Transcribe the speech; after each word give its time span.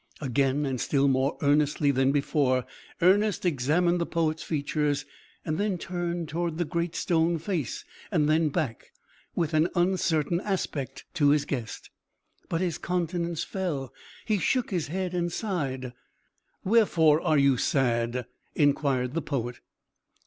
Again, 0.19 0.65
and 0.65 0.81
still 0.81 1.07
more 1.07 1.37
earnestly 1.43 1.91
than 1.91 2.11
before, 2.11 2.65
Ernest 3.03 3.45
examined 3.45 4.01
the 4.01 4.07
poet's 4.07 4.41
features; 4.41 5.05
then 5.45 5.77
turned 5.77 6.27
towards 6.27 6.57
the 6.57 6.65
Great 6.65 6.95
Stone 6.95 7.37
Face; 7.37 7.85
then 8.11 8.49
back, 8.49 8.93
with 9.35 9.53
an 9.53 9.67
uncertain 9.75 10.39
aspect, 10.41 11.05
to 11.13 11.29
his 11.29 11.45
guest. 11.45 11.91
But 12.49 12.61
his 12.61 12.79
countenance 12.79 13.43
fell; 13.43 13.93
he 14.25 14.39
shook 14.39 14.71
his 14.71 14.87
head, 14.87 15.13
and 15.13 15.31
sighed. 15.31 15.93
"Wherefore 16.63 17.21
are 17.21 17.37
you 17.37 17.57
sad?" 17.57 18.25
inquired 18.55 19.13
the 19.13 19.21
poet. 19.21 19.59